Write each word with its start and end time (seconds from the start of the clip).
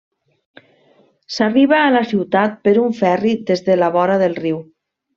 S'arriba 1.35 1.77
a 1.81 1.93
la 1.97 2.03
ciutat 2.13 2.57
per 2.67 2.75
un 2.87 2.99
ferri 3.05 3.37
des 3.53 3.65
de 3.71 3.81
la 3.85 3.95
vora 4.01 4.21
del 4.27 4.39
riu. 4.45 4.69